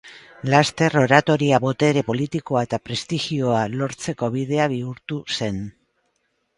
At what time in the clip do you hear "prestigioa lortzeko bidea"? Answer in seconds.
2.89-4.69